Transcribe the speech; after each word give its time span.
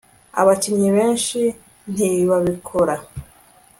Abakinnyi 0.41 0.89
benshi 0.97 1.39
ntibabikora– 1.93 2.95